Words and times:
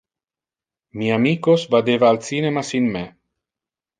Mi 1.01 1.11
amicos 1.17 1.67
vadeva 1.75 2.09
al 2.09 2.19
cinema 2.31 2.63
sin 2.71 2.91
me. 2.97 3.05